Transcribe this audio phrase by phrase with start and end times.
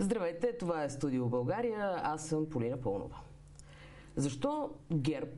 [0.00, 3.16] Здравейте, това е Студио България, аз съм Полина Пълнова.
[4.16, 5.30] Защо ГЕРБ,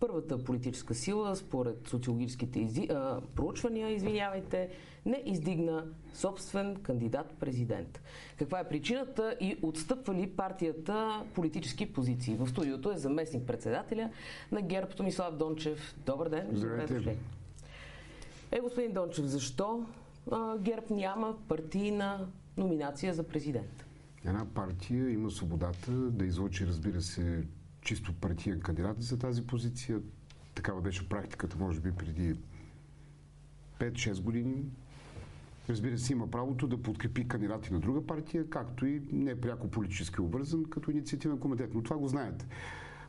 [0.00, 2.88] първата политическа сила, според социологическите изди...
[2.90, 4.68] а, проучвания, извинявайте,
[5.06, 8.00] не издигна собствен кандидат-президент?
[8.38, 12.36] Каква е причината и отстъпва ли партията политически позиции?
[12.36, 14.10] В студиото е заместник председателя
[14.52, 15.94] на ГЕРБ Томислав Дончев.
[16.06, 16.48] Добър ден.
[16.52, 17.18] Здравейте.
[18.52, 19.86] Е, господин Дончев, защо
[20.30, 22.26] а, ГЕРБ няма партийна
[22.56, 23.85] номинация за президент?
[24.26, 27.44] Една партия има свободата да излучи, разбира се,
[27.82, 30.00] чисто партиен кандидат за тази позиция.
[30.54, 32.34] Такава беше практиката, може би, преди
[33.80, 34.64] 5-6 години.
[35.68, 40.20] Разбира се, има правото да подкрепи кандидати на друга партия, както и не пряко политически
[40.20, 41.74] обвързан, като инициативен комитет.
[41.74, 42.46] Но това го знаете.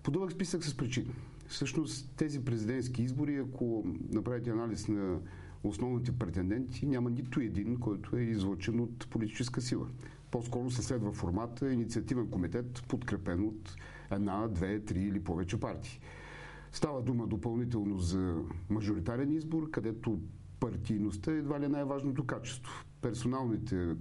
[0.03, 1.16] По списък с причини.
[1.47, 5.20] Всъщност тези президентски избори, ако направите анализ на
[5.64, 9.88] основните претенденти, няма нито един, който е излъчен от политическа сила.
[10.31, 13.75] По-скоро се следва формата инициативен комитет, подкрепен от
[14.11, 16.00] една, две, три или повече партии.
[16.72, 18.36] Става дума допълнително за
[18.70, 20.20] мажоритарен избор, където
[20.59, 22.86] партийността едва ли е най-важното качество.
[23.02, 23.95] Персоналните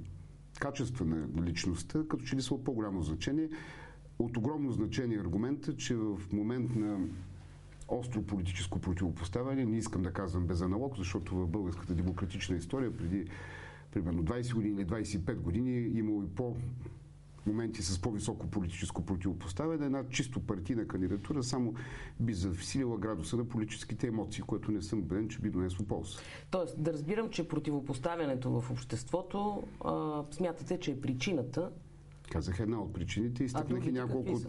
[0.61, 3.49] качества на личността, като че ли са от по-голямо значение.
[4.19, 6.99] От огромно значение аргумента, че в момент на
[7.89, 13.27] остро политическо противопоставяне, не искам да казвам без аналог, защото в българската демократична история преди
[13.97, 16.57] примерно 20 години или 25 години имало и по
[17.47, 21.75] моменти с по-високо политическо противопоставяне, една чисто партийна кандидатура само
[22.21, 26.19] би засилила градуса на политическите емоции, което не съм убеден, че би донесло полза.
[26.51, 31.71] Тоест, да разбирам, че противопоставянето в обществото а, смятате, че е причината.
[32.31, 34.41] Казах една от причините и стъпнах и няколко.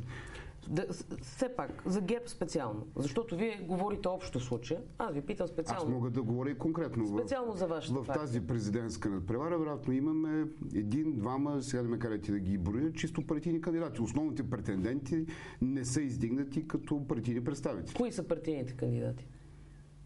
[0.69, 0.85] Да,
[1.21, 5.81] все пак, за ГЕРБ специално, защото вие говорите общо случая, аз ви питам специално.
[5.81, 7.07] Аз мога да говоря и конкретно.
[7.07, 10.45] Специално за вашата В тази президентска надпревара, вероятно, имаме
[10.75, 14.01] един, двама, сега да ме карате да ги броя, чисто партийни кандидати.
[14.01, 15.25] Основните претенденти
[15.61, 17.95] не са издигнати като партийни представители.
[17.95, 19.27] Кои са партийните кандидати?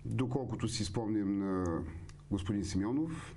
[0.06, 1.84] Доколкото си спомням на
[2.32, 3.36] господин Симеонов,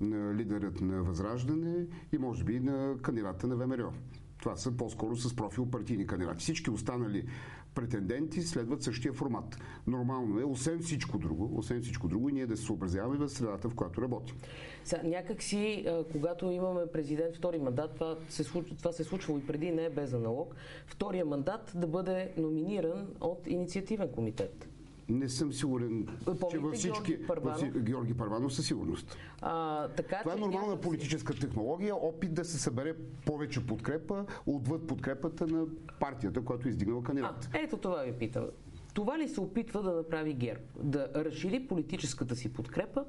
[0.00, 3.92] на лидерът на Възраждане и може би на кандидата на ВМРО.
[4.38, 6.42] Това са по-скоро с профил партийни кандидати.
[6.42, 7.26] Всички останали
[7.74, 9.58] претенденти следват същия формат.
[9.86, 13.74] Нормално е, освен всичко друго, освен всичко друго, ние да се съобразяваме в средата, в
[13.74, 14.36] която работим.
[14.84, 19.46] Сега, някак си, когато имаме президент втори мандат, това се, случва, това се случвало и
[19.46, 20.54] преди, не е без аналог,
[20.86, 24.68] втория мандат да бъде номиниран от инициативен комитет.
[25.08, 27.12] Не съм сигурен, Помните че във всички...
[27.12, 29.16] Георги Първанов, във, Георги Първанов със сигурност.
[29.40, 30.88] А, така, Това е нормална някакси...
[30.88, 32.94] политическа технология, опит да се събере
[33.26, 35.66] повече подкрепа отвъд подкрепата на
[36.00, 37.48] партията, която е издигнала кандидат.
[37.52, 38.46] А, ето това ви питам.
[38.94, 40.60] Това ли се опитва да направи ГЕРБ?
[40.82, 43.04] Да разшири политическата си подкрепа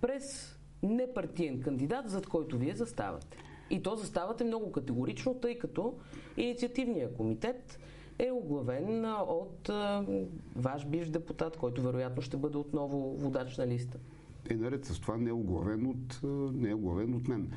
[0.00, 3.36] през непартиен кандидат, зад който вие заставате.
[3.70, 5.94] И то заставате много категорично, тъй като
[6.36, 7.78] инициативният комитет
[8.18, 9.70] е оглавен от
[10.56, 13.98] ваш бивш депутат, който вероятно ще бъде отново водач на листа.
[14.50, 16.20] Е, наред с това не е оглавен от,
[16.54, 17.50] не е оглавен от мен.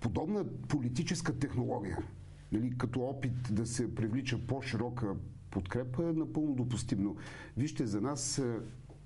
[0.00, 1.98] Подобна политическа технология,
[2.52, 5.16] нали, като опит да се привлича по-широка
[5.50, 7.16] подкрепа е напълно допустимо.
[7.56, 8.42] Вижте, за нас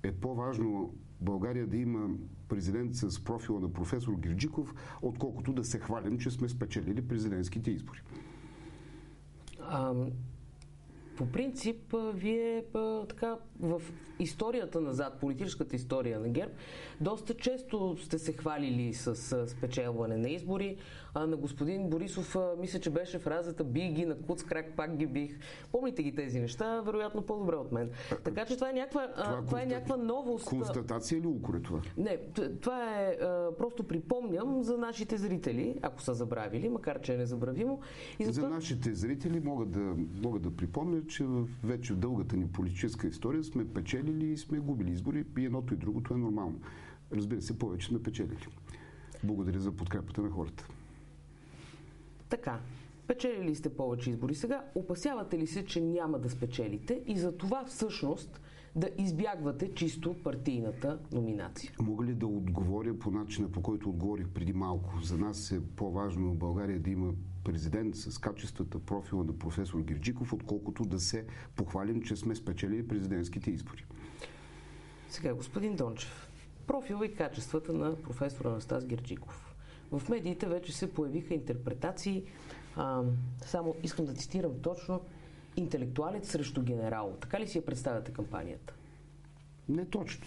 [0.03, 2.09] е по-важно България да има
[2.47, 8.01] президент с профила на професор Гирджиков, отколкото да се хвалим, че сме спечелили президентските избори.
[9.59, 9.93] А,
[11.17, 12.63] по принцип, вие
[13.09, 13.81] така в
[14.19, 16.51] историята назад, политическата история на ГЕРБ,
[17.01, 20.77] доста често сте се хвалили с спечелване на избори.
[21.17, 25.05] А на господин Борисов, мисля, че беше фразата би ги на куц крак, пак ги
[25.05, 25.39] бих.
[25.71, 27.89] Помните ги тези неща, вероятно по-добре от мен.
[28.23, 30.45] Така че това е някаква, това, това е някаква новост.
[30.45, 31.81] Констатация или укоре това?
[31.97, 32.17] Не,
[32.61, 33.17] това е
[33.57, 37.79] просто припомням за нашите зрители, ако са забравили, макар че е незабравимо.
[38.19, 41.25] И за, за нашите зрители могат да, могат да припомня, че
[41.63, 45.25] вече в дългата ни политическа история сме печелили и сме губили избори.
[45.37, 46.59] И едното и другото е нормално.
[47.11, 48.47] Разбира се, повече сме печелили.
[49.23, 50.67] Благодаря за подкрепата на хората.
[52.29, 52.59] Така.
[53.07, 54.35] Печелили сте повече избори.
[54.35, 58.41] Сега опасявате ли се, че няма да спечелите и за това всъщност
[58.75, 61.71] да избягвате чисто партийната номинация?
[61.81, 64.93] Мога ли да отговоря по начина, по който отговорих преди малко?
[65.03, 67.13] За нас е по-важно в България да има
[67.45, 71.25] президент с качествата профила на професор Гирджиков, отколкото да се
[71.55, 73.85] похвалим, че сме спечелили президентските избори.
[75.09, 76.29] Сега, господин Дончев,
[76.67, 79.55] профила и качествата на професора Анастас Гирджиков.
[79.91, 82.23] В медиите вече се появиха интерпретации,
[82.75, 83.03] а,
[83.45, 85.01] само искам да цитирам точно,
[85.55, 87.17] интелектуалец срещу генерал.
[87.21, 88.73] Така ли си я представяте кампанията?
[89.69, 90.25] Не точно.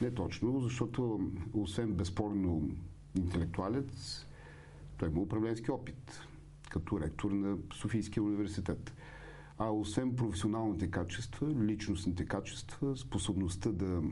[0.00, 2.70] Не точно, защото освен безспорно
[3.16, 4.25] интелектуалец,
[4.98, 6.20] Той има управленски опит
[6.70, 8.94] като ректор на Софийския университет.
[9.58, 14.02] А освен професионалните качества, личностните качества, способността да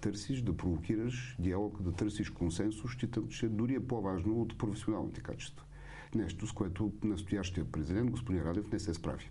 [0.00, 5.64] търсиш, да провокираш диалог, да търсиш консенсус, считам, че дори е по-важно от професионалните качества.
[6.14, 9.30] Нещо, с което настоящия президент, господин Радев, не се справи.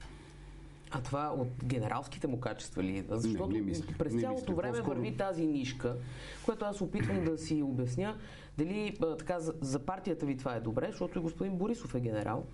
[0.91, 3.05] А това от генералските му качества ли?
[3.09, 4.55] Защото не, не мисля, през не цялото мисля.
[4.55, 4.95] време По-скоро...
[4.95, 5.95] върви тази нишка,
[6.45, 8.17] която аз опитвам да си обясня
[8.57, 11.99] дали а, така за, за партията ви това е добре, защото и господин Борисов е
[11.99, 12.45] генерал.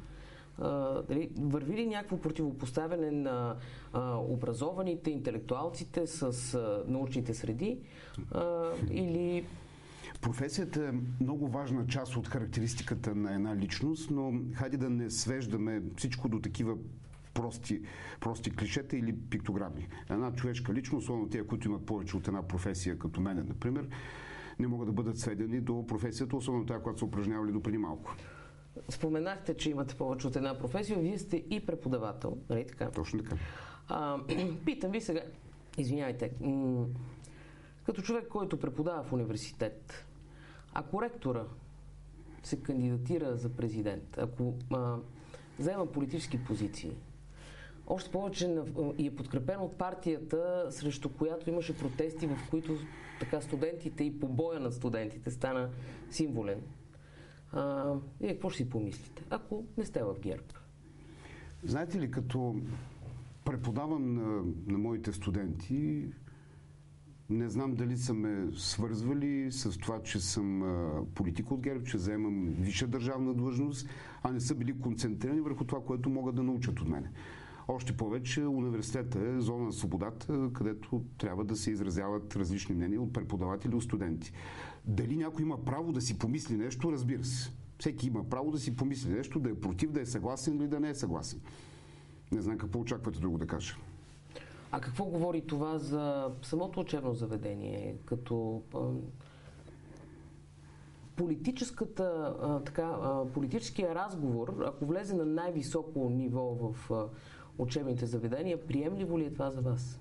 [0.59, 3.55] А, дали, върви ли някакво противопоставяне на
[3.93, 7.79] а, образованите, интелектуалците с а, научните среди
[8.31, 9.45] а, или
[10.21, 15.81] Професията е много важна част от характеристиката на една личност, но хайде да не свеждаме
[15.97, 16.77] всичко до такива
[17.33, 17.81] прости,
[18.19, 19.87] прости клишета или пиктограми.
[20.09, 23.87] Една човешка личност, особено тези, които имат повече от една професия, като мене, например,
[24.59, 28.15] не могат да бъдат сведени до професията, особено тази, която са упражнявали до преди малко.
[28.89, 30.99] Споменахте, че имате повече от една професия.
[30.99, 32.91] Вие сте и преподавател, нали така?
[32.91, 33.35] Точно така.
[33.87, 34.17] А,
[34.65, 35.21] питам ви сега,
[35.77, 36.85] извиняйте, м-
[37.85, 40.05] като човек, който преподава в университет,
[40.73, 41.43] ако ректора
[42.43, 44.95] се кандидатира за президент, ако а,
[45.59, 46.91] заема политически позиции,
[47.91, 48.55] още повече
[48.97, 52.77] и е подкрепен от партията, срещу която имаше протести, в които
[53.19, 55.69] така студентите и побоя на студентите стана
[56.09, 56.61] символен.
[57.51, 60.43] А, вие какво ще си помислите, ако не сте в ГЕРБ?
[61.63, 62.55] Знаете ли, като
[63.45, 66.07] преподавам на, на моите студенти,
[67.29, 70.63] не знам дали са ме свързвали с това, че съм
[71.15, 73.87] политик от ГЕРБ, че заемам висша държавна длъжност,
[74.23, 77.11] а не са били концентрирани върху това, което могат да научат от мене.
[77.71, 83.13] Още повече университета е зона на свободата, където трябва да се изразяват различни мнения от
[83.13, 84.33] преподаватели, от студенти.
[84.85, 87.51] Дали някой има право да си помисли нещо, разбира се.
[87.79, 90.79] Всеки има право да си помисли нещо, да е против, да е съгласен или да
[90.79, 91.41] не е съгласен.
[92.31, 93.75] Не знам какво очаквате друго да кажа.
[94.71, 98.61] А какво говори това за самото учебно заведение, като
[101.15, 102.35] политическата,
[102.65, 102.97] така,
[103.33, 106.91] политическия разговор, ако влезе на най-високо ниво в
[107.57, 109.99] учебните заведения, приемливо ли е това за вас?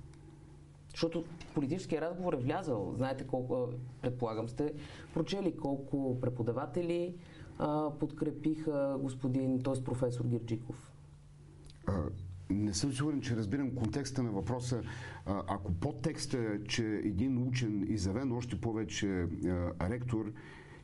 [0.90, 1.24] Защото
[1.54, 2.92] политическия разговор е влязал.
[2.96, 3.68] Знаете колко,
[4.02, 4.72] предполагам сте
[5.14, 7.14] прочели колко преподаватели
[7.58, 9.84] а, подкрепиха господин, т.е.
[9.84, 10.92] професор Гирджиков.
[11.86, 12.02] А,
[12.50, 14.82] не съм сигурен, че разбирам контекста на въпроса.
[15.26, 20.32] А, ако подтекста е, че един учен изявен, още повече а, ректор,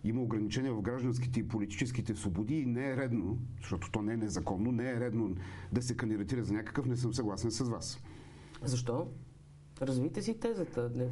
[0.09, 4.17] има ограничения в гражданските и политическите свободи и не е редно, защото то не е
[4.17, 5.35] незаконно, не е редно
[5.73, 8.01] да се кандидатира за някакъв, не съм съгласен с вас.
[8.63, 9.09] Защо?
[9.83, 10.91] Развийте си тезата.
[10.95, 11.11] Не.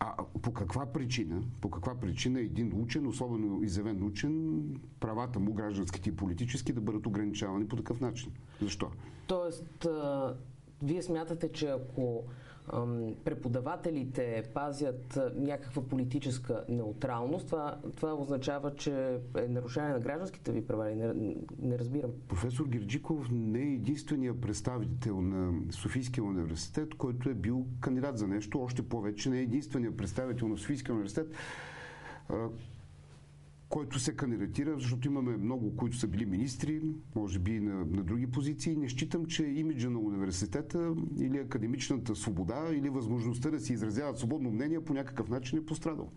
[0.00, 4.64] А по каква причина, по каква причина един учен, особено изявен учен,
[5.00, 8.32] правата му, гражданските и политически, да бъдат ограничавани по такъв начин?
[8.62, 8.90] Защо?
[9.26, 10.34] Тоест, а,
[10.82, 12.24] вие смятате, че ако
[13.24, 20.90] преподавателите пазят някаква политическа неутралност, това, това означава, че е нарушение на гражданските ви права.
[20.90, 22.10] Не, не разбирам.
[22.28, 28.60] Професор Гирджиков не е единствения представител на Софийския университет, който е бил кандидат за нещо.
[28.60, 31.34] Още повече не е единствения представител на Софийския университет,
[33.68, 36.82] който се кандидатира, защото имаме много, които са били министри,
[37.14, 38.76] може би на, на други позиции.
[38.76, 44.50] Не считам, че имиджа на университета или академичната свобода или възможността да си изразяват свободно
[44.50, 46.08] мнение по някакъв начин е пострадал.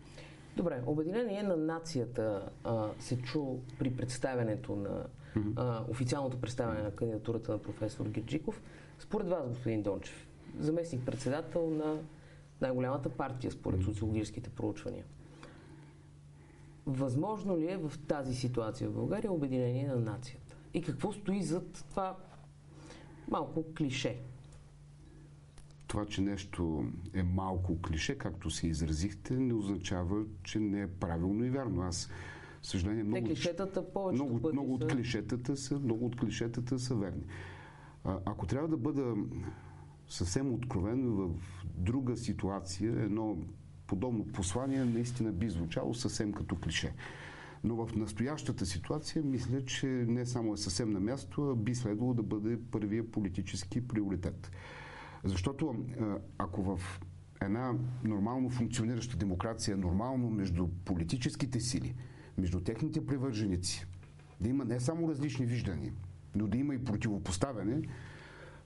[0.57, 5.05] Добре, Обединение на нацията а, се чу при представянето на
[5.55, 8.61] а, официалното представяне на кандидатурата на професор Герджиков.
[8.99, 10.27] Според вас, господин Дончев,
[10.59, 11.97] заместник председател на
[12.61, 15.05] най-голямата партия според социологическите проучвания.
[16.89, 20.55] Възможно ли е в тази ситуация в България обединение на нацията?
[20.73, 22.17] И какво стои зад това
[23.31, 24.21] малко клише?
[25.87, 31.45] Това, че нещо е малко клише, както се изразихте, не означава, че не е правилно
[31.45, 31.81] и вярно.
[31.81, 32.09] Аз
[32.61, 34.87] съжаление, много, Те клишетата много, пъти много, от са...
[34.87, 37.23] клишетата са, много от клишетата са верни.
[38.03, 39.15] А, ако трябва да бъда
[40.07, 41.29] съвсем откровен в
[41.65, 43.37] друга ситуация, едно
[43.89, 46.93] подобно послание наистина би звучало съвсем като клише.
[47.63, 52.13] Но в настоящата ситуация мисля, че не само е съвсем на място, а би следвало
[52.13, 54.51] да бъде първия политически приоритет.
[55.23, 55.75] Защото
[56.37, 56.99] ако в
[57.41, 61.95] една нормално функционираща демокрация, нормално между политическите сили,
[62.37, 63.85] между техните привърженици,
[64.41, 65.93] да има не само различни виждания,
[66.35, 67.81] но да има и противопоставяне,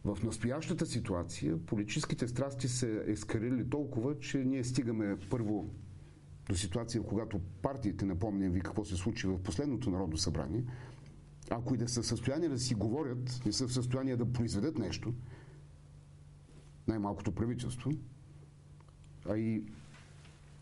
[0.05, 5.69] в настоящата ситуация политическите страсти се ескарили толкова, че ние стигаме първо
[6.49, 10.63] до ситуация, когато партиите, напомням ви какво се случи в последното Народно събрание,
[11.49, 14.77] ако и да са в състояние да си говорят, не са в състояние да произведат
[14.77, 15.13] нещо,
[16.87, 17.91] най-малкото правителство,
[19.29, 19.63] а и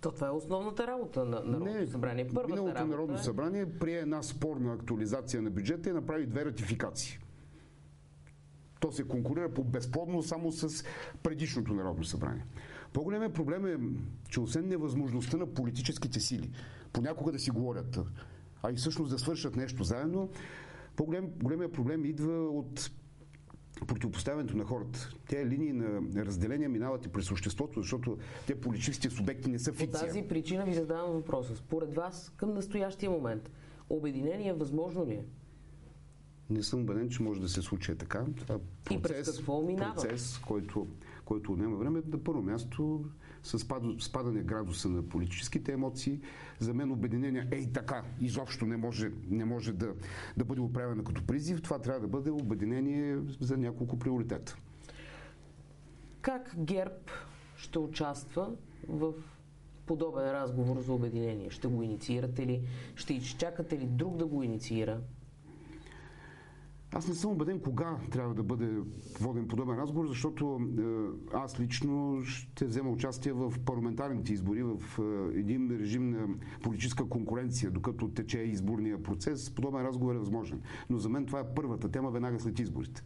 [0.02, 2.28] то това е основната работа на Народното събрание.
[2.28, 3.18] Първата миналото работа Народно е...
[3.18, 7.20] събрание прие една спорна актуализация на бюджета и направи две ратификации.
[8.82, 10.84] То се конкурира по безплодно само с
[11.24, 12.46] предишното Народно събрание.
[12.94, 13.78] По-големият проблем е,
[14.30, 16.52] че освен невъзможността на политическите сили
[16.94, 18.00] понякога да си говорят,
[18.64, 20.30] а и всъщност да свършат нещо заедно,
[20.96, 22.92] по-големият проблем идва от
[23.88, 25.14] противопоставянето на хората.
[25.30, 30.00] Те линии на разделение минават и през обществото, защото те политическите субекти не са фикция.
[30.00, 31.56] По тази причина ви задавам въпроса.
[31.56, 33.52] Според вас, към настоящия момент,
[33.90, 35.26] обединение възможно ли е?
[36.52, 38.26] Не съм убеден, че може да се случи така.
[38.36, 39.96] Това процес, и през какво минава?
[39.96, 40.88] процес, който,
[41.26, 42.02] който отнема време.
[42.08, 43.06] На първо място
[43.44, 43.60] с
[44.00, 46.20] спадане градуса на политическите емоции.
[46.60, 49.94] За мен обединение ей така изобщо не може, не може да,
[50.38, 51.62] да бъде управено като призив.
[51.62, 54.58] Това трябва да бъде обединение за няколко приоритета.
[56.22, 56.96] Как ГЕРБ
[57.56, 58.52] ще участва
[58.88, 59.14] в
[59.86, 61.50] подобен разговор за обединение?
[61.50, 62.62] Ще го инициирате ли?
[62.96, 65.02] Ще изчакате ли друг да го инициира?
[66.94, 68.70] Аз не съм убеден кога трябва да бъде
[69.22, 75.40] воден подобен разговор, защото е, аз лично ще взема участие в парламентарните избори, в е,
[75.40, 76.28] един режим на
[76.64, 79.50] политическа конкуренция, докато тече изборния процес.
[79.50, 80.62] Подобен разговор е възможен.
[80.90, 83.04] Но за мен това е първата тема веднага след изборите.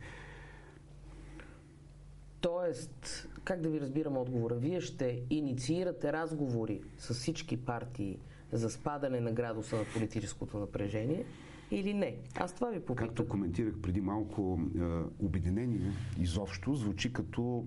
[2.42, 4.56] Тоест, как да ви разбирам отговора?
[4.56, 8.20] Вие ще инициирате разговори с всички партии
[8.52, 11.26] за спадане на градуса на политическото напрежение
[11.72, 12.18] или не?
[12.36, 13.08] Аз това ви попитах.
[13.08, 14.82] Както коментирах преди малко, е,
[15.20, 17.66] обединение изобщо звучи като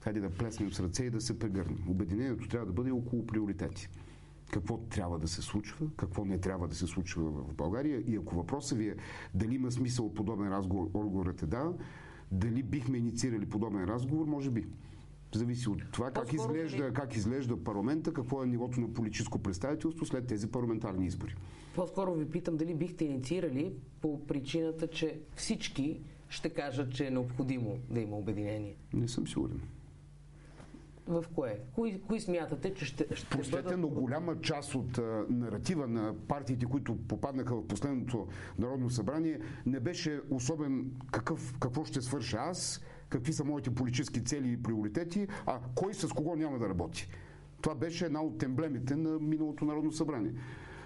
[0.00, 1.84] хайде да плеснем с ръце и да се прегърнем.
[1.88, 3.88] Обединението трябва да бъде около приоритети.
[4.52, 8.34] Какво трябва да се случва, какво не трябва да се случва в България и ако
[8.34, 8.96] въпросът ви е
[9.34, 11.72] дали има смисъл подобен разговор, отговорът е да,
[12.32, 14.66] дали бихме инициирали подобен разговор, може би.
[15.34, 20.26] Зависи от това как изглежда, как изглежда парламента, какво е нивото на политическо представителство след
[20.26, 21.34] тези парламентарни избори.
[21.74, 27.78] По-скоро ви питам дали бихте инициирали по причината, че всички ще кажат, че е необходимо
[27.90, 28.76] да има обединение.
[28.92, 29.60] Не съм сигурен.
[31.06, 31.58] В кое?
[31.74, 33.80] Кои, кои смятате, че ще, ще Простете, бъдат...
[33.80, 38.26] но голяма част от а, наратива на партиите, които попаднаха в последното
[38.58, 42.80] Народно събрание, не беше особен какъв, какво ще свърша аз,
[43.14, 47.08] какви са моите политически цели и приоритети, а кой с кого няма да работи.
[47.62, 50.32] Това беше една от емблемите на миналото Народно събрание,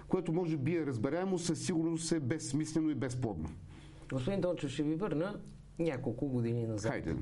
[0.07, 3.49] което може би е разбираемо, със сигурност е безсмислено и безплодно.
[4.13, 5.39] Господин Дончев, ще ви върна
[5.79, 6.91] няколко години назад.
[6.91, 7.15] Хайде.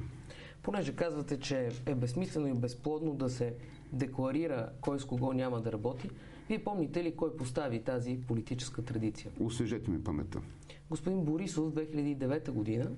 [0.63, 3.55] Понеже казвате, че е безсмислено и безплодно да се
[3.93, 6.09] декларира кой с кого няма да работи,
[6.49, 9.31] вие помните ли кой постави тази политическа традиция?
[9.39, 10.41] Освежете ми паметта.
[10.89, 12.91] Господин Борисов в 2009 година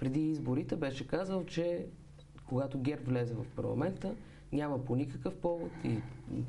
[0.00, 1.86] преди изборите беше казал, че
[2.46, 4.14] когато ГЕРБ влезе в парламента,
[4.52, 5.98] няма по никакъв повод и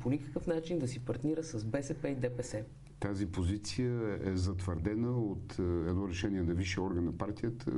[0.00, 2.64] по никакъв начин да си партнира с БСП и ДПС.
[3.00, 7.72] Тази позиция е затвърдена от е, едно решение на висшия орган на партията,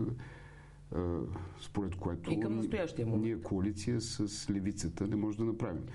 [0.97, 0.99] е,
[1.61, 3.25] според което и към настоящия момент.
[3.25, 5.87] ние коалиция с левицата не може да направим.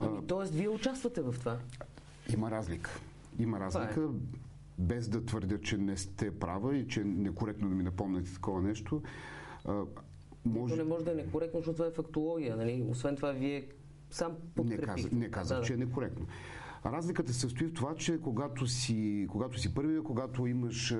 [0.00, 1.58] Ами, тоест, вие участвате в това?
[2.34, 2.90] Има разлика.
[3.38, 4.00] Има разлика.
[4.00, 4.06] Е
[4.78, 8.62] без да твърдя, че не сте права и че е некоректно да ми напомняте такова
[8.62, 9.02] нещо.
[10.44, 10.76] може...
[10.76, 12.56] То не може да е некоректно, защото това е фактология.
[12.56, 12.84] Нали?
[12.88, 13.68] Освен това, вие
[14.10, 14.90] сам подкрепихте.
[14.90, 16.26] Не казах, не казах да, че е некоректно.
[16.84, 20.96] Разликата се състои в това, че когато си, когато си първия, когато имаш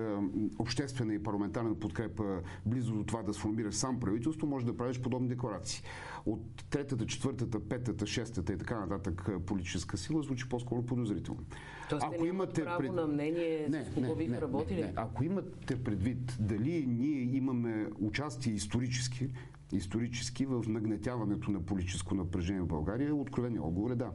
[0.58, 5.28] обществена и парламентарна подкрепа близо до това да сформираш сам правителство, може да правиш подобни
[5.28, 5.82] декларации.
[6.26, 11.40] От третата, четвъртата, петата, шестата и така нататък политическа сила звучи по-скоро подозрително.
[11.88, 12.92] Тоест, ако имате право пред...
[12.92, 14.80] на мнение не, с кого бих не, работили?
[14.80, 14.92] Не, не.
[14.96, 19.28] Ако имате предвид дали ние имаме участие исторически,
[19.72, 24.10] исторически в нагнетяването на политическо напрежение в България, откровения отговор е да.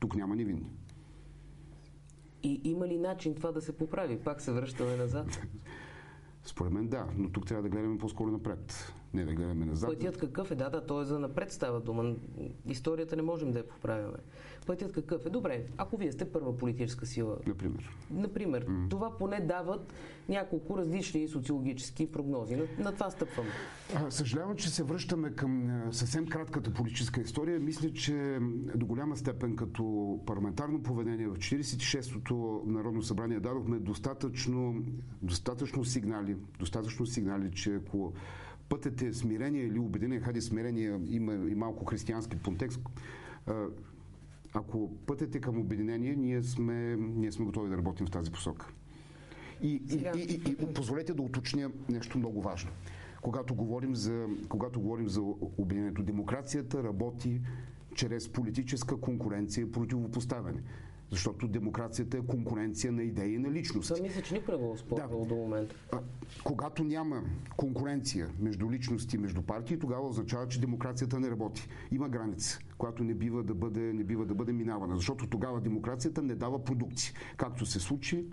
[0.00, 0.70] Тук няма невинни.
[2.42, 4.18] И има ли начин това да се поправи?
[4.18, 5.26] Пак се връщаме назад.
[6.44, 9.90] Според мен да, но тук трябва да гледаме по-скоро напред не да гледаме назад.
[9.90, 10.54] Пътят какъв е?
[10.54, 12.14] Да, да, той е за напред става дума.
[12.68, 14.16] Историята не можем да я поправяме.
[14.66, 15.30] Пътят какъв е?
[15.30, 17.36] Добре, ако вие сте първа политическа сила.
[17.46, 17.96] Например.
[18.10, 18.66] Например.
[18.66, 18.90] Mm.
[18.90, 19.92] Това поне дават
[20.28, 22.56] няколко различни социологически прогнози.
[22.56, 23.50] На, на това стъпваме.
[23.94, 27.60] А, съжалявам, че се връщаме към съвсем кратката политическа история.
[27.60, 28.38] Мисля, че
[28.74, 34.84] до голяма степен като парламентарно поведение в 46-то Народно събрание дадохме достатъчно,
[35.22, 38.12] достатъчно сигнали, достатъчно сигнали, че ако
[38.72, 42.80] пътят е смирение или обединение, хайде смирение има и малко християнски контекст,
[44.54, 48.68] ако пътят е към обединение, ние сме, ние сме готови да работим в тази посока.
[49.62, 52.70] И, и, и, и, и позволете да уточня нещо много важно.
[53.22, 55.20] Когато говорим за, когато говорим за
[55.58, 57.40] обединението, демокрацията работи
[57.94, 60.62] чрез политическа конкуренция и противопоставяне.
[61.12, 63.92] Защото демокрацията е конкуренция на идеи и на личности.
[63.92, 65.26] Това мисля, че никой не го спорвал да.
[65.26, 65.74] до момента.
[65.92, 65.98] А,
[66.44, 67.22] когато няма
[67.56, 71.68] конкуренция между личности, между партии, тогава означава, че демокрацията не работи.
[71.90, 74.96] Има граница, която не бива да бъде, не бива да бъде минавана.
[74.96, 77.14] Защото тогава демокрацията не дава продукции.
[77.36, 78.26] Както се случи,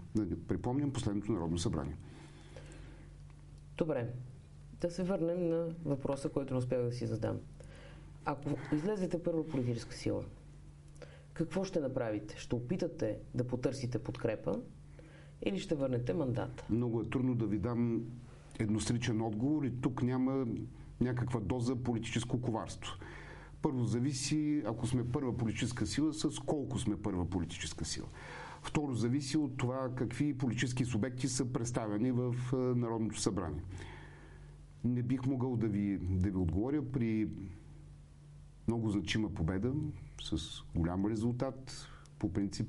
[0.47, 1.95] припомням, последното Народно събрание.
[3.77, 4.07] Добре.
[4.81, 7.37] Да се върнем на въпроса, който не успях да си задам.
[8.25, 10.23] Ако излезете първа политическа сила,
[11.39, 12.35] какво ще направите?
[12.37, 14.61] Ще опитате да потърсите подкрепа
[15.45, 16.65] или ще върнете мандата?
[16.69, 18.03] Много е трудно да ви дам
[18.59, 20.47] едностричен отговор и тук няма
[21.01, 22.93] някаква доза политическо коварство.
[23.61, 28.07] Първо зависи, ако сме първа политическа сила, с колко сме първа политическа сила.
[28.61, 33.63] Второ зависи от това какви политически субекти са представени в е, Народното събрание.
[34.83, 37.27] Не бих могъл да ви, да ви отговоря при
[38.69, 39.71] много значима победа,
[40.23, 41.87] с голям резултат.
[42.19, 42.67] По принцип,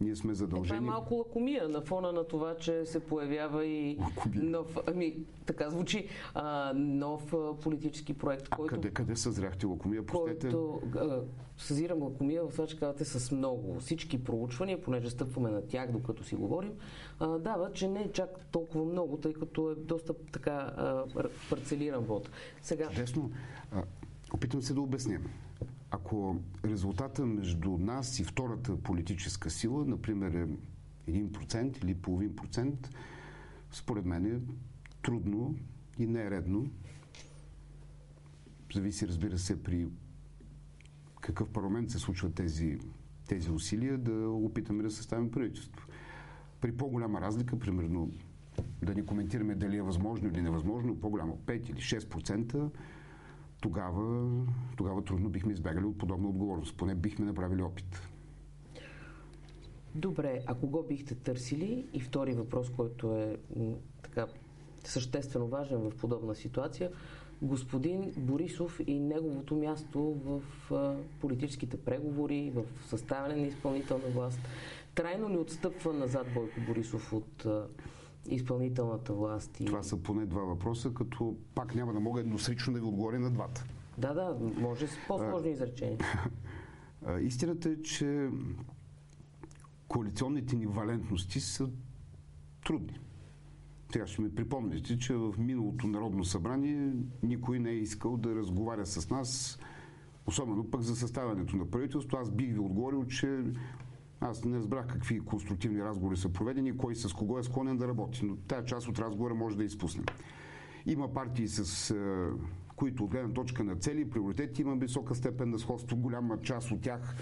[0.00, 0.78] ние сме задължени.
[0.78, 4.42] Е, това е малко лакомия на фона на това, че се появява и лакомия.
[4.42, 8.48] нов, ами, така звучи, а, нов политически проект.
[8.50, 10.06] А който, къде, къде съзряхте лакомия?
[10.06, 10.40] Простете.
[10.40, 11.20] Който, а,
[11.58, 13.80] съзирам лакомия в това, че казвате с много.
[13.80, 16.72] Всички проучвания, понеже стъпваме на тях, докато си говорим,
[17.20, 21.04] а, дава, че не е чак толкова много, тъй като е доста така а,
[21.50, 22.30] парцелиран вод.
[22.62, 22.88] Сега...
[22.88, 23.30] Чудесно.
[23.72, 23.82] А,
[24.32, 25.20] опитвам се да обясня
[25.90, 30.48] ако резултата между нас и втората политическа сила, например е
[31.10, 32.90] 1% или половин процент,
[33.70, 34.40] според мен е
[35.02, 35.54] трудно
[35.98, 36.70] и не е редно.
[38.74, 39.88] Зависи, разбира се, при
[41.20, 42.78] какъв парламент се случват тези,
[43.28, 45.86] тези усилия, да опитаме да съставим правителство.
[46.60, 48.10] При по-голяма разлика, примерно
[48.82, 52.70] да ни коментираме дали е възможно или невъзможно, по-голямо 5 или 6%,
[53.60, 54.28] тогава,
[54.76, 56.76] тогава трудно бихме избягали от подобна отговорност.
[56.76, 58.08] Поне бихме направили опит.
[59.94, 61.86] Добре, а кого бихте търсили?
[61.92, 63.36] И втори въпрос, който е
[64.02, 64.26] така
[64.84, 66.90] съществено важен в подобна ситуация.
[67.42, 70.42] Господин Борисов и неговото място в
[71.20, 74.40] политическите преговори, в съставяне на изпълнителна власт.
[74.94, 77.46] Трайно ли отстъпва назад Бойко Борисов от
[78.26, 79.60] изпълнителната власт.
[79.60, 79.64] И...
[79.64, 83.30] Това са поне два въпроса, като пак няма да мога едносрично да ви отговоря на
[83.30, 83.64] двата.
[83.98, 85.98] Да, да, може с по-сложни изречения.
[87.20, 88.30] Истината е, че
[89.88, 91.68] коалиционните ни валентности са
[92.64, 93.00] трудни.
[93.92, 98.86] Сега ще ми припомните, че в миналото Народно събрание никой не е искал да разговаря
[98.86, 99.58] с нас,
[100.26, 102.18] особено пък за съставянето на правителство.
[102.18, 103.44] Аз бих ви отговорил, че
[104.20, 108.24] аз не разбрах какви конструктивни разговори са проведени, кой с кого е склонен да работи,
[108.24, 110.04] но тая част от разговора може да изпуснем.
[110.86, 111.94] Има партии, с
[112.76, 115.96] които от гледна точка на цели приоритети има висока степен на сходство.
[115.96, 117.16] Голяма част от тях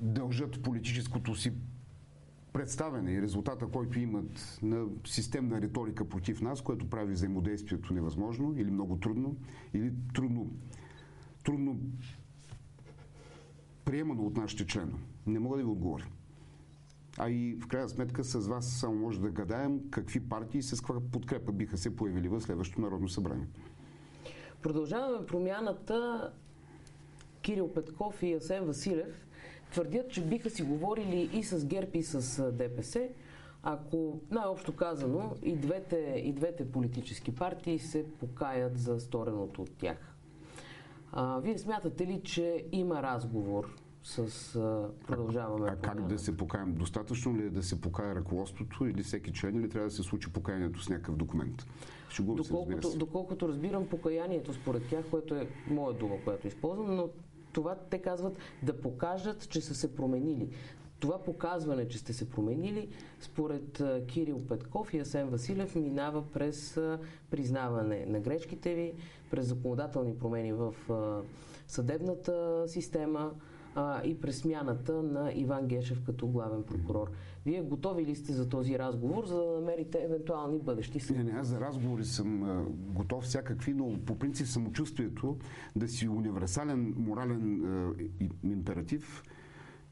[0.00, 1.52] дължат политическото си
[2.52, 8.70] представяне и резултата, който имат на системна риторика против нас, което прави взаимодействието невъзможно или
[8.70, 9.36] много трудно,
[9.74, 10.50] или трудно,
[11.44, 11.80] трудно
[13.84, 14.98] приемано от нашите членове.
[15.26, 16.06] Не мога да ви отговоря.
[17.18, 21.00] А и в крайна сметка с вас само може да гадаем какви партии с каква
[21.12, 23.46] подкрепа биха се появили в следващото Народно събрание.
[24.62, 26.32] Продължаваме промяната.
[27.42, 29.26] Кирил Петков и Асен Василев
[29.70, 33.08] твърдят, че биха си говорили и с ГЕРБ и с ДПС,
[33.62, 40.14] ако най-общо казано и двете, и двете политически партии се покаят за стореното от тях.
[41.12, 45.68] А, вие смятате ли, че има разговор с а, продължаваме?
[45.70, 46.74] А, как да се покаем?
[46.74, 50.32] Достатъчно ли е да се покая ръководството или всеки член или трябва да се случи
[50.32, 51.66] покаянието с някакъв документ?
[52.10, 57.08] Шугувам доколкото, се, доколкото разбирам покаянието според тях, което е моя дума, която използвам, но
[57.52, 60.48] това те казват да покажат, че са се променили.
[61.00, 62.88] Това показване, че сте се променили,
[63.20, 66.80] според Кирил Петков и Асен Василев, минава през
[67.30, 68.94] признаване на грешките ви,
[69.30, 70.74] през законодателни промени в
[71.66, 73.32] съдебната система
[74.04, 77.10] и през смяната на Иван Гешев като главен прокурор.
[77.46, 81.46] Вие готови ли сте за този разговор, за да намерите евентуални бъдещи Не, не, аз
[81.46, 85.36] за разговори съм готов всякакви, но по принцип самочувствието
[85.76, 87.62] да си универсален морален
[88.44, 89.22] императив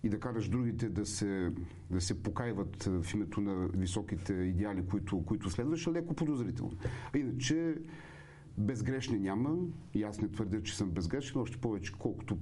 [0.04, 1.52] и да караш другите да се,
[1.90, 6.72] да се покайват в името на високите идеали, които, които следваш, е леко подозрително.
[7.14, 7.74] А иначе
[8.58, 9.56] безгрешни няма
[9.94, 12.38] и аз не твърдя, че съм безгрешен, още повече колкото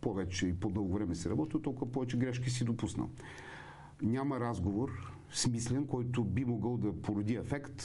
[0.00, 3.10] повече и по-дълго време си работил, толкова повече грешки си допуснал.
[4.02, 4.90] Няма разговор
[5.32, 7.82] смислен, който би могъл да породи ефект,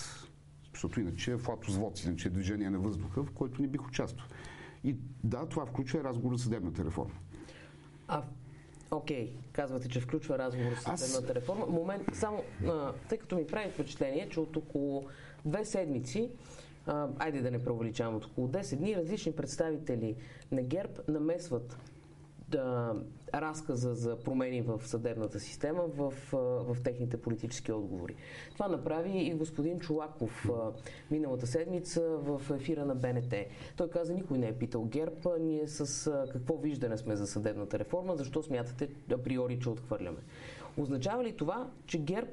[0.74, 4.28] защото иначе е флатозвод, иначе е движение на въздуха, в който не бих участвал.
[4.84, 7.14] И да, това включва разговор за съдебната реформа.
[8.08, 8.24] А
[8.92, 9.52] Окей, okay.
[9.52, 11.36] казвате, че включва разговор с съдебната Аз...
[11.36, 11.66] реформа.
[11.66, 15.06] Момент, само, а, тъй като ми прави впечатление, че от около
[15.46, 16.30] две седмици,
[16.86, 20.16] а, айде да не преувеличавам, от около 10 дни, различни представители
[20.52, 21.78] на ГЕРБ намесват
[22.56, 22.94] да,
[23.34, 28.16] разказа за промени в съдебната система в, в техните политически отговори.
[28.54, 30.50] Това направи и господин Чулаков
[31.12, 33.34] миналата седмица в ефира на БНТ.
[33.78, 38.16] Той каза, никой не е питал ГЕРБ, ние с какво виждане сме за съдебната реформа,
[38.16, 40.20] защо смятате априори, че отхвърляме.
[40.78, 42.32] Означава ли това, че ГЕРБ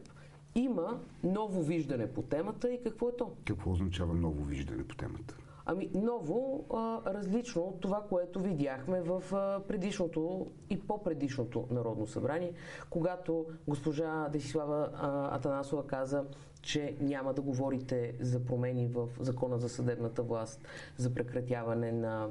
[0.54, 3.32] има ново виждане по темата и какво е то?
[3.46, 5.36] Какво означава ново виждане по темата?
[5.66, 12.52] Ами ново, а, различно от това, което видяхме в а, предишното и по-предишното Народно събрание,
[12.90, 16.24] когато госпожа Десислава а, Атанасова каза,
[16.62, 20.60] че няма да говорите за промени в Закона за съдебната власт,
[20.96, 22.28] за прекратяване на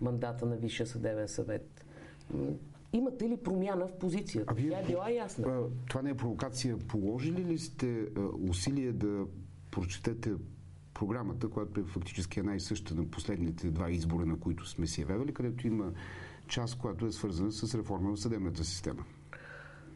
[0.00, 1.84] мандата на Висшия съдебен съвет.
[2.92, 4.54] Имате ли промяна в позицията?
[4.54, 5.62] Тя е била ясна.
[5.88, 6.78] Това не е провокация.
[6.88, 8.06] Положили ли сте
[8.48, 9.24] усилие да
[9.70, 10.30] прочетете
[10.94, 15.00] програмата, която е фактически една и съща на последните два избора, на които сме се
[15.00, 15.92] явявали, където има
[16.48, 19.04] част, която е свързана с реформа в съдебната система.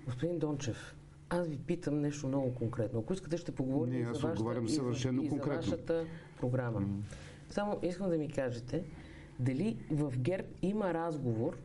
[0.06, 0.96] Господин Дончев,
[1.30, 3.00] аз ви питам нещо много конкретно.
[3.00, 5.60] Ако искате, ще поговорим Не, аз за вашата, съвършено и за, конкретно.
[5.60, 6.04] И за вашата
[6.40, 6.80] програма.
[6.80, 7.00] Mm.
[7.50, 8.84] Само искам да ми кажете,
[9.38, 11.56] дали в ГЕРБ има разговор,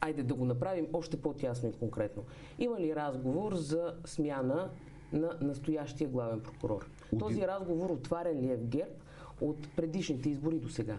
[0.00, 2.24] айде да го направим още по-тясно и конкретно,
[2.58, 4.70] има ли разговор за смяна
[5.12, 6.86] на настоящия главен прокурор?
[7.18, 8.92] Този разговор отварен ли е в ГЕРБ
[9.40, 10.96] от предишните избори до сега?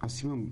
[0.00, 0.50] Аз имам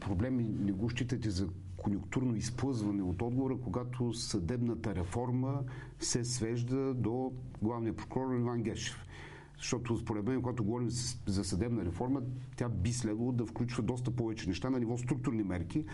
[0.00, 5.60] проблеми, не го считате за конюнктурно изплъзване от отговора, когато съдебната реформа
[6.00, 7.32] се свежда до
[7.62, 9.06] главния прокурор Иван Гешев.
[9.58, 10.88] Защото според мен, когато говорим
[11.26, 12.22] за съдебна реформа,
[12.56, 15.84] тя би следвало да включва доста повече неща на ниво структурни мерки,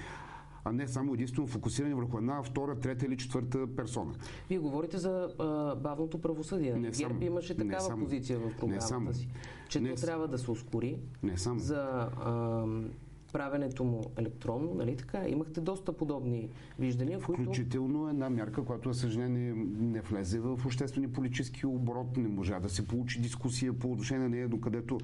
[0.64, 4.14] а не само единствено фокусиране върху една, втора, трета или четвърта персона.
[4.48, 6.75] Вие говорите за а, бавното правосъдие.
[6.75, 9.29] Не само, ГЕРБ имаше такава само, позиция в програмата само, си,
[9.68, 10.98] че не, то трябва да се ускори.
[11.22, 11.61] Не само.
[11.61, 12.66] За а,
[13.33, 15.29] правенето му електронно, нали така?
[15.29, 17.42] Имахте доста подобни виждания, които...
[17.42, 22.68] Включително една мярка, която, за съжаление, не влезе в обществени политически оборот, не можа да
[22.68, 24.99] се получи дискусия по отношение на нея, докъдето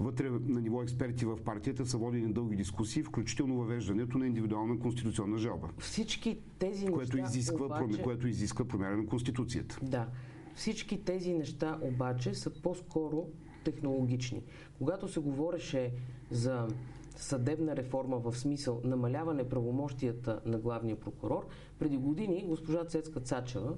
[0.00, 5.38] вътре на ниво експерти в партията са водени дълги дискусии, включително въвеждането на индивидуална конституционна
[5.38, 5.68] жалба.
[5.78, 8.02] Всички тези което неща изисква, обаче...
[8.02, 9.78] което изисква промяна на Конституцията.
[9.82, 10.08] Да.
[10.54, 13.26] Всички тези неща обаче са по-скоро
[13.64, 14.42] технологични.
[14.78, 15.92] Когато се говореше
[16.30, 16.68] за
[17.16, 21.46] съдебна реформа в смисъл намаляване правомощията на главния прокурор,
[21.78, 23.74] преди години госпожа Цецка Цачева,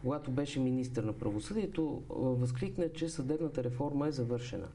[0.00, 4.68] когато беше министър на правосъдието, възкликна, че съдебната реформа е завършена.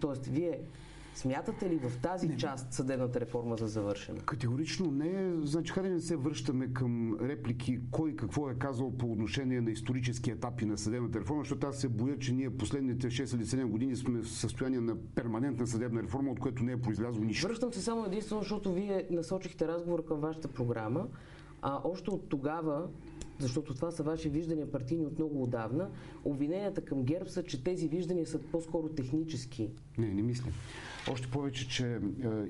[0.00, 0.60] Тоест, вие
[1.14, 2.36] Смятате ли в тази не.
[2.36, 4.18] част съдебната реформа за завършена?
[4.18, 5.32] Категорично не.
[5.46, 10.30] Значи, хайде не се връщаме към реплики кой какво е казал по отношение на исторически
[10.30, 13.96] етапи на съдебната реформа, защото аз се боя, че ние последните 6 или 7 години
[13.96, 17.48] сме в състояние на перманентна съдебна реформа, от което не е произлязло нищо.
[17.48, 21.06] Връщам се само единствено, защото вие насочихте разговор към вашата програма,
[21.62, 22.88] а още от тогава
[23.38, 25.88] защото това са ваши виждания партийни от много отдавна.
[26.24, 29.70] Обвиненията към ГЕРБ са, че тези виждания са по-скоро технически.
[29.98, 30.50] Не, не мисля.
[31.10, 31.98] Още повече, че е,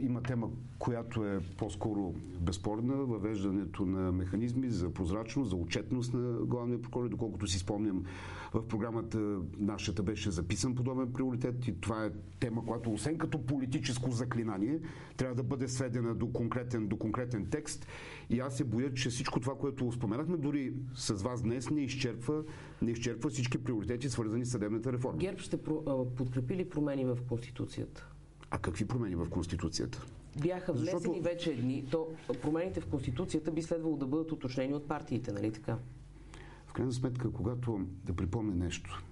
[0.01, 6.83] има тема, която е по-скоро безспорна, въвеждането на механизми за прозрачност, за отчетност на главния
[6.83, 8.05] прокурор, доколкото си спомням
[8.55, 14.11] в програмата нашата беше записан подобен приоритет и това е тема, която освен като политическо
[14.11, 14.81] заклинание,
[15.17, 17.87] трябва да бъде сведена до конкретен, до конкретен текст
[18.31, 22.45] и аз се боя, че всичко това, което споменахме дори с вас днес, не изчерпва,
[22.83, 25.19] не изчерпва всички приоритети, свързани с съдебната реформа.
[25.19, 25.57] ГЕРБ ще
[26.17, 28.13] подкрепи ли промени в Конституцията?
[28.55, 30.07] А какви промени в Конституцията?
[30.43, 31.23] Бяха внесени Защото...
[31.23, 32.09] вече едни, то
[32.43, 35.79] промените в Конституцията би следвало да бъдат уточнени от партиите, нали така?
[36.67, 39.03] В крайна сметка, когато да припомня нещо,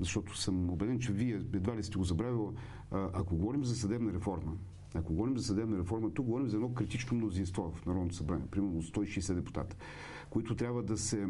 [0.00, 2.56] защото съм убеден, че вие едва ли сте го забравили,
[2.90, 4.52] ако говорим за съдебна реформа,
[4.94, 8.82] ако говорим за съдебна реформа, тук говорим за едно критично мнозинство в Народното събрание, примерно
[8.82, 9.76] 160 депутата,
[10.30, 11.28] които трябва да се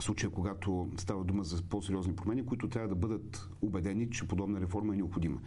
[0.00, 4.94] случая, когато става дума за по-сериозни промени, които трябва да бъдат убедени, че подобна реформа
[4.94, 5.40] е необходима.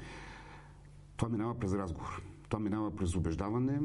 [1.18, 2.22] Това минава през разговор.
[2.50, 3.80] Това минава през убеждаване.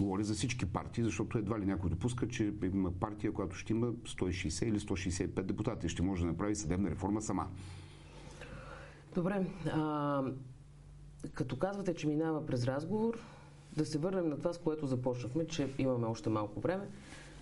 [0.00, 3.92] Говори за всички партии, защото едва ли някой допуска, че има партия, която ще има
[3.92, 7.46] 160 или 165 депутати и ще може да направи съдебна реформа сама.
[9.14, 9.46] Добре.
[9.72, 10.22] А,
[11.34, 13.18] като казвате, че минава през разговор,
[13.76, 16.88] да се върнем на това, с което започнахме, че имаме още малко време.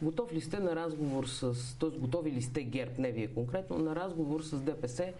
[0.02, 1.98] Готов ли сте на разговор с, т.е.
[1.98, 5.12] готови ли сте ГЕРБ, не вие конкретно, на разговор с ДПС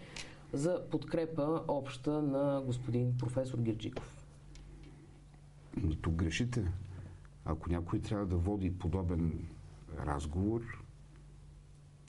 [0.53, 4.25] за подкрепа обща на господин професор Гирджиков?
[5.77, 6.71] Но тук грешите.
[7.45, 9.47] Ако някой трябва да води подобен
[10.05, 10.61] разговор,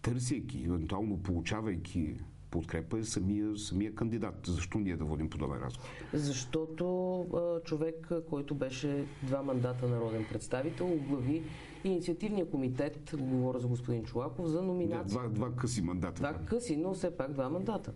[0.03, 2.17] търсейки, евентуално получавайки
[2.51, 4.35] подкрепа е самия, самия кандидат.
[4.47, 5.89] Защо ние да водим подобен разговор?
[6.13, 11.43] Защото а, човек, който беше два мандата народен представител, оглави
[11.85, 15.23] инициативния комитет, говоря за господин Чулаков, за номинация.
[15.23, 16.15] Да, два, два къси мандата.
[16.15, 17.93] Два къси, но все пак два мандата.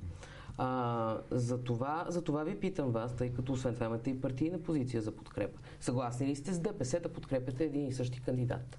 [0.58, 4.62] А, за, това, за това ви питам вас, тъй като освен това имате и партийна
[4.62, 5.60] позиция за подкрепа.
[5.80, 8.78] Съгласни ли сте с ДПС да подкрепяте един и същи кандидат?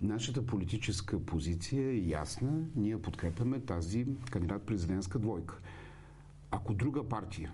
[0.00, 2.64] Нашата политическа позиция е ясна.
[2.76, 5.60] Ние подкрепяме тази кандидат-президентска двойка.
[6.50, 7.52] Ако друга партия,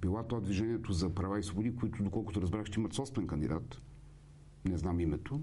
[0.00, 3.82] била то движението за права и свободи, които, доколкото разбрах, ще имат собствен кандидат,
[4.64, 5.40] не знам името,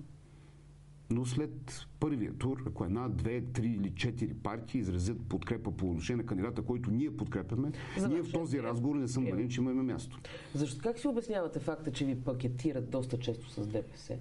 [1.12, 6.24] но след първия тур, ако една, две, три или четири партии изразят подкрепа по отношение
[6.24, 9.84] на кандидата, който ние подкрепяме, За ние в този разговор не съм убеден, че имаме
[9.84, 10.19] място.
[10.54, 14.17] Защо как си обяснявате факта, че ви пакетират доста често с ДПС?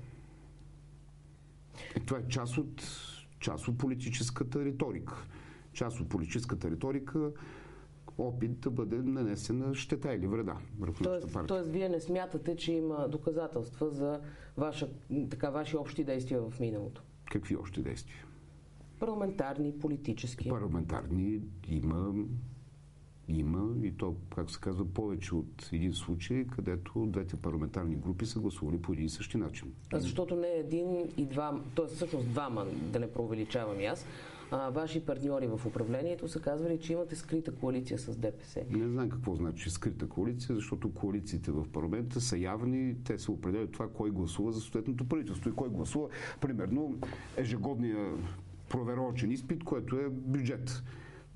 [1.95, 2.83] Е, това е част от,
[3.41, 5.27] част от политическата риторика.
[5.73, 7.33] Част от политическата риторика
[8.19, 11.47] опит да бъде нанесена щета или вреда върху тоест, партия.
[11.47, 14.21] Тоест, вие не смятате, че има доказателства за
[14.57, 14.89] ваша,
[15.31, 17.03] така, ваши общи действия в миналото?
[17.31, 18.25] Какви общи действия?
[18.99, 20.49] Парламентарни, политически.
[20.49, 22.15] Парламентарни има
[23.29, 28.41] има и то, как се казва, повече от един случай, където двете парламентарни групи са
[28.41, 29.73] гласували по един и същи начин.
[29.93, 31.87] А защото не един и два, т.е.
[31.87, 34.07] всъщност двама, да не преувеличавам и аз,
[34.51, 38.65] а, ваши партньори в управлението са казвали, че имате скрита коалиция с ДПС.
[38.71, 43.73] Не знам какво значи скрита коалиция, защото коалициите в парламента са явни, те се определят
[43.73, 46.09] това кой гласува за съответното правителство и кой гласува,
[46.41, 46.99] примерно,
[47.37, 48.13] ежегодния
[48.69, 50.83] проверочен изпит, което е бюджет.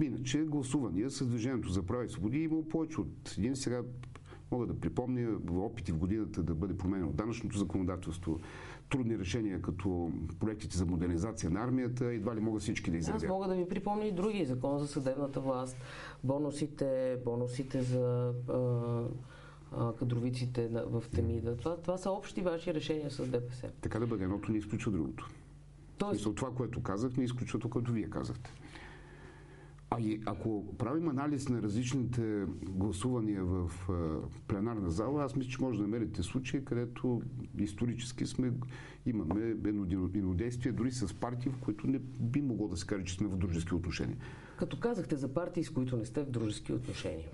[0.03, 3.57] Иначе гласувания с Движението за права и свободи е имало повече от един.
[3.57, 3.83] Сега
[4.53, 8.41] мога да припомня опити в годината да бъде променено данъчното законодателство,
[8.91, 10.11] трудни решения като
[10.41, 13.23] проектите за модернизация на армията, едва ли могат всички да изразят.
[13.23, 14.45] Аз мога да ви припомня и други.
[14.45, 15.77] Закон за съдебната власт,
[16.25, 18.33] бонусите, бонусите за
[19.99, 21.57] кадровиците в Темида.
[21.57, 23.71] Това, това са общи ваши решения с ДПС.
[23.81, 24.25] Така да бъде.
[24.25, 25.31] Едното не изключва другото.
[25.99, 26.13] Тоест...
[26.13, 28.51] Смисъл, това, което казах, не изключва това, което вие казахте.
[29.97, 33.71] А и ако правим анализ на различните гласувания в
[34.49, 37.23] пленарна зала, аз мисля, че може да намерите случаи, където
[37.59, 38.53] исторически сме,
[39.07, 39.57] имаме
[40.15, 43.37] еднодействие дори с партии, в които не би могло да се каже, че сме в
[43.37, 44.17] дружески отношения.
[44.57, 47.29] Като казахте за партии, с които не сте в дружески отношения,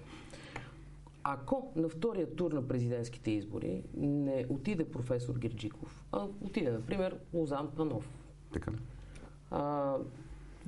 [1.25, 7.69] ако на втория тур на президентските избори не отиде професор Герджиков, а отиде, например, Лозан
[7.77, 8.09] Панов.
[8.53, 8.73] Така.
[9.51, 9.97] А,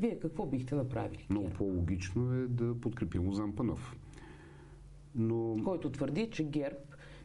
[0.00, 1.26] вие какво бихте направили?
[1.30, 3.96] Много по-логично е да подкрепим Лозан Панов.
[5.14, 5.56] Но...
[5.64, 6.76] Който твърди, че ГЕРБ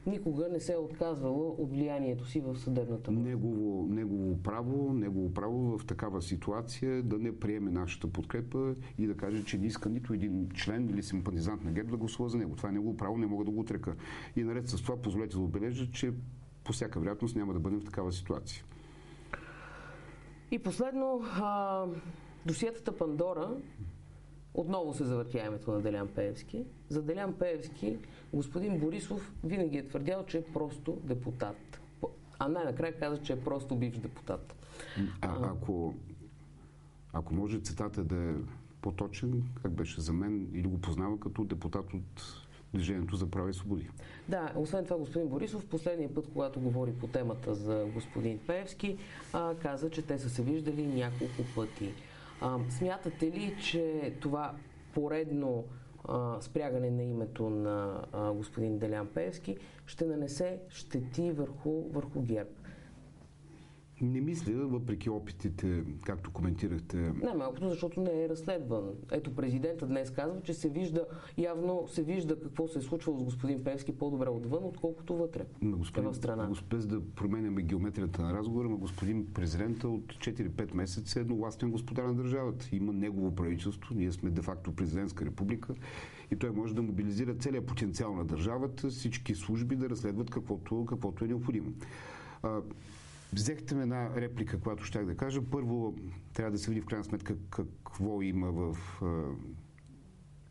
[0.08, 3.24] никога не се е отказвала от влиянието си в съдебната власт.
[3.24, 9.18] Негово, негово право, негово право в такава ситуация да не приеме нашата подкрепа и да
[9.18, 12.56] каже, че не иска нито един член или симпатизант на ГЕРБ да гласува за него.
[12.56, 13.96] Това е негово право, не мога да го отрека.
[14.36, 16.12] И наред с това, позволете да отбележа, че
[16.64, 18.64] по всяка вероятност няма да бъдем в такава ситуация.
[20.52, 21.86] И последно, а,
[22.46, 23.50] Досиетата Пандора
[24.54, 26.66] отново се завъртя името на Делян Пеевски.
[26.90, 27.98] За Делян Пеевски
[28.34, 31.80] господин Борисов винаги е твърдял, че е просто депутат.
[32.40, 34.56] А най-накрая каза, че е просто бивш депутат.
[35.22, 35.94] А, ако,
[37.14, 38.34] ако може цитата да е
[38.82, 43.54] по-точен, как беше за мен, или го познава като депутат от Движението за права и
[43.54, 43.90] свободи.
[44.30, 48.98] Да, освен това господин Борисов, последния път, когато говори по темата за господин Пеевски,
[49.34, 51.94] а, каза, че те са се виждали няколко пъти.
[52.70, 54.56] Смятате ли, че това
[54.94, 55.64] поредно
[56.40, 62.50] спрягане на името на господин Делян Певски ще нанесе щети върху, върху ГЕРБ?
[64.02, 66.98] Не мисля, въпреки опитите, както коментирахте.
[66.98, 68.84] Не, малкото, защото не е разследван.
[69.12, 71.06] Ето президента днес казва, че се вижда,
[71.38, 75.46] явно се вижда какво се е случвало с господин Певски по-добре отвън, отколкото вътре.
[75.62, 76.50] Ма господин, е в страна.
[76.70, 82.04] Без да променяме геометрията на разговора, но господин президента от 4-5 месеца е едновластен господар
[82.04, 82.70] на държавата.
[82.72, 85.74] Има негово правителство, ние сме де-факто президентска република
[86.32, 91.26] и той може да мобилизира целият потенциал на държавата, всички служби да разследват каквото, каквото
[91.26, 91.74] е необходимо.
[93.36, 95.42] Взехте ме една реплика, която щях да кажа.
[95.52, 95.96] Първо,
[96.34, 98.78] трябва да се види в крайна сметка какво има в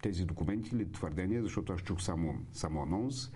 [0.03, 3.33] тези документи или твърдения, защото аз чух само, само анонс.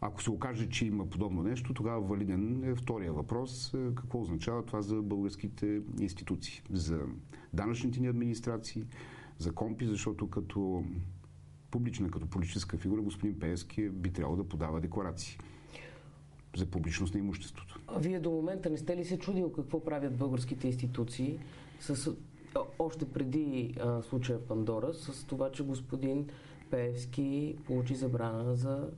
[0.00, 3.74] Ако се окаже, че има подобно нещо, тогава валиден е втория въпрос.
[3.74, 7.00] Е, какво означава това за българските институции, за
[7.52, 8.84] данъчните ни администрации,
[9.38, 10.84] за компи, защото като
[11.70, 15.38] публична, като политическа фигура, господин Пеевски би трябвало да подава декларации
[16.56, 17.80] за публичност на имуществото.
[17.86, 21.38] А вие до момента не сте ли се чудил какво правят българските институции
[21.80, 22.12] с,
[22.78, 26.26] още преди а, случая Пандора с това, че господин
[26.70, 28.88] Пеевски получи забрана за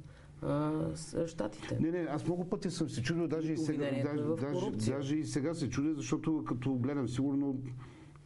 [1.27, 1.79] щатите.
[1.81, 5.25] Не, не, аз много пъти съм се чудил, даже и сега, даже, даже, даже и
[5.25, 7.59] сега се чудя, защото като гледам сигурно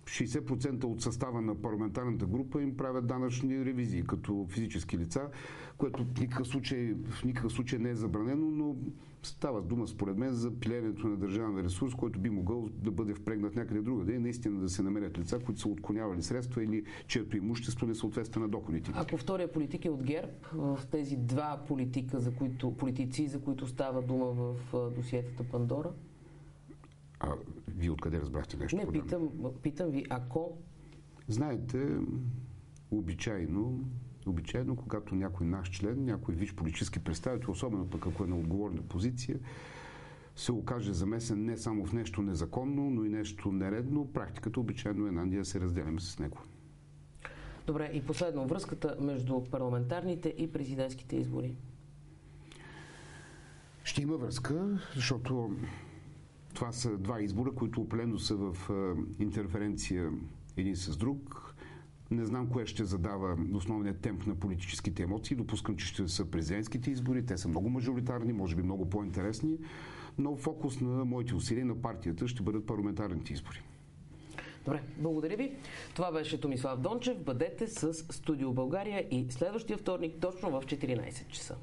[0.04, 5.28] 60% от състава на парламентарната група им правят данъчни ревизии като физически лица,
[5.78, 8.76] което в никакъв случай, в никакъв случай не е забранено, но
[9.22, 13.56] става дума според мен за пилението на държавен ресурс, който би могъл да бъде впрегнат
[13.56, 17.86] някъде другаде и наистина да се намерят лица, които са отклонявали средства или чието имущество
[17.86, 18.90] не съответства на доходите.
[18.94, 23.66] Ако втория политик е от ГЕРБ, в тези два политика, за които, политици, за които
[23.66, 24.54] става дума в
[24.96, 25.90] досиетата Пандора?
[27.20, 27.32] А
[27.76, 28.76] вие откъде разбрахте нещо?
[28.76, 29.28] Не, питам,
[29.62, 30.56] питам ви, ако...
[31.28, 31.96] Знаете,
[32.90, 33.80] обичайно,
[34.28, 38.82] обичайно, когато някой наш член, някой виж политически представител, особено пък ако е на отговорна
[38.82, 39.38] позиция,
[40.36, 45.10] се окаже замесен не само в нещо незаконно, но и нещо нередно, практиката обичайно е
[45.10, 46.38] ние да се разделяме с него.
[47.66, 51.56] Добре, и последно, връзката между парламентарните и президентските избори.
[53.84, 55.56] Ще има връзка, защото
[56.54, 58.70] това са два избора, които определено са в
[59.18, 60.10] интерференция
[60.56, 61.47] един с друг.
[62.10, 65.36] Не знам кое ще задава основният темп на политическите емоции.
[65.36, 67.26] Допускам, че ще са президентските избори.
[67.26, 69.58] Те са много мажоритарни, може би много по-интересни.
[70.18, 73.62] Но фокус на моите усилия на партията ще бъдат парламентарните избори.
[74.64, 75.52] Добре, благодаря ви.
[75.94, 77.24] Това беше Томислав Дончев.
[77.24, 81.56] Бъдете с Студио България и следващия вторник точно в 14 часа.